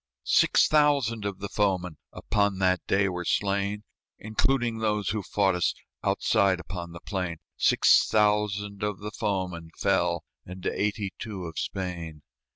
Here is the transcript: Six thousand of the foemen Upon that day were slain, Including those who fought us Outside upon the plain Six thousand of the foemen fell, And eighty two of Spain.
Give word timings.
Six 0.23 0.67
thousand 0.67 1.25
of 1.25 1.37
the 1.37 1.47
foemen 1.47 1.97
Upon 2.11 2.57
that 2.57 2.81
day 2.87 3.07
were 3.07 3.23
slain, 3.23 3.83
Including 4.17 4.79
those 4.79 5.09
who 5.09 5.21
fought 5.21 5.53
us 5.53 5.75
Outside 6.03 6.59
upon 6.59 6.91
the 6.91 6.99
plain 6.99 7.37
Six 7.55 8.09
thousand 8.09 8.81
of 8.81 8.97
the 8.97 9.11
foemen 9.11 9.69
fell, 9.77 10.23
And 10.43 10.65
eighty 10.65 11.13
two 11.19 11.45
of 11.45 11.59
Spain. 11.59 12.23